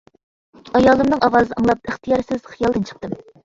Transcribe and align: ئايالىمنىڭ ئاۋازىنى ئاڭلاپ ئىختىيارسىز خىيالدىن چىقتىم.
ئايالىمنىڭ 0.79 1.21
ئاۋازىنى 1.29 1.59
ئاڭلاپ 1.59 1.93
ئىختىيارسىز 1.93 2.51
خىيالدىن 2.51 2.91
چىقتىم. 2.93 3.19